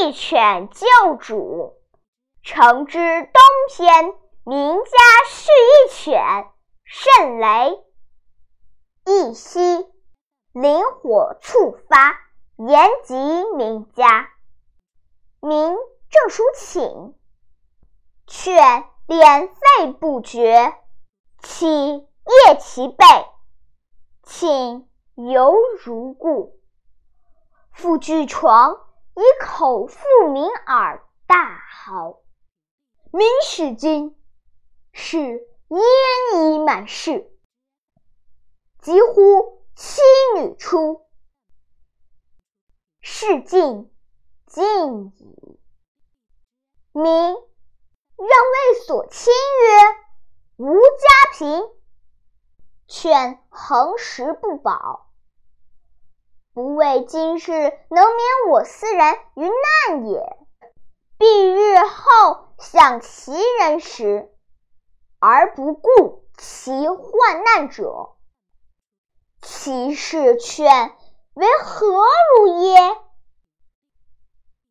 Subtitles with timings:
[0.00, 1.74] 一犬救主。
[2.42, 6.46] 城之东篇，名家蓄一犬，
[6.84, 7.84] 甚雷。
[9.06, 9.60] 一夕，
[10.52, 12.16] 灵火猝发，
[12.56, 13.14] 言及
[13.56, 14.28] 名家。
[15.40, 15.74] 民
[16.10, 17.14] 正属寝，
[18.26, 20.74] 犬连吠不绝，
[21.42, 23.04] 起夜其背，
[24.22, 26.60] 寝犹如故。
[27.72, 28.87] 复据床，
[29.18, 32.20] 以口腹鸣耳，大嚎。
[33.10, 34.16] 民始惊，
[34.92, 37.28] 是烟已满室。
[38.78, 40.00] 急呼妻
[40.36, 41.04] 女出，
[43.00, 43.92] 事尽，
[44.46, 45.60] 尽矣。
[46.92, 49.32] 民让谓所亲
[49.64, 51.64] 曰：“吾家贫，
[52.86, 55.07] 犬恒食不饱，
[56.58, 60.36] 不为今日能免我斯人于难也。
[61.16, 64.32] 必日后。”享其人时，
[65.20, 68.16] 而不顾其患难者，
[69.40, 70.90] 其事劝
[71.34, 72.57] 为何如耶？